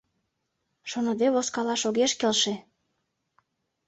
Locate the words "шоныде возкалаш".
0.89-1.81